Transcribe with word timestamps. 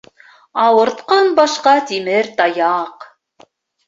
Ауыртҡан 0.61 1.29
башҡа 1.39 1.73
тимер 1.91 2.31
таяҡ. 2.39 3.07